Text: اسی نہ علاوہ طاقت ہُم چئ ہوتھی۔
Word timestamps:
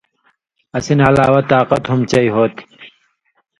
اسی 0.77 0.93
نہ 0.97 1.05
علاوہ 1.11 1.41
طاقت 1.51 1.83
ہُم 1.89 1.99
چئ 2.11 2.27
ہوتھی۔ 2.35 2.63